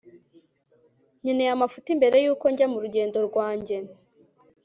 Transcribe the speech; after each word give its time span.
nkeneye 1.19 1.51
amafuti 1.53 1.89
mbere 1.99 2.15
yuko 2.25 2.45
njya 2.51 2.67
murugendo 2.71 3.17
rwanjye 3.27 3.77